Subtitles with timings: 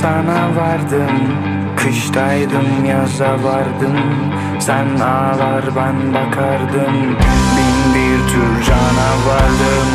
[0.00, 1.16] sana vardım
[1.76, 3.98] Kıştaydım yaza vardım.
[4.58, 6.94] Sen ağlar ben bakardım.
[7.56, 9.90] Bin bir tür canavardım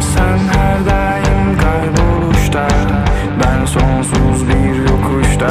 [0.00, 2.68] Sen her daim kayboluşta
[3.44, 5.50] Ben sonsuz bir yokuşta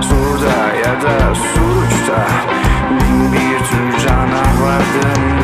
[0.00, 2.26] Surda ya da suruçta
[2.90, 5.37] Bin bir tür canavardım